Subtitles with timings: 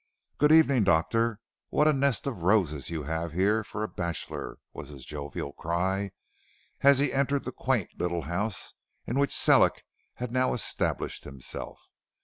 [0.39, 1.39] "Good evening, Doctor;
[1.69, 6.09] what a nest of roses you have here for a bachelor," was his jovial cry,
[6.79, 8.73] as he entered the quaint little house,
[9.05, 9.83] in which Sellick
[10.15, 11.91] had now established himself.